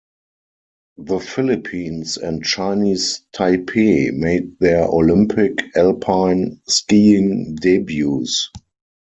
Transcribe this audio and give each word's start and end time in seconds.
The 0.97 1.19
Philippines 1.19 2.17
and 2.17 2.43
Chinese 2.43 3.21
Taipei 3.35 4.11
made 4.11 4.57
their 4.57 4.85
Olympic 4.85 5.59
alpine 5.77 6.59
skiing 6.67 7.53
debuts. 7.53 8.49